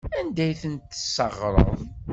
[0.19, 1.77] Anda ay ten-tesseɣreḍ?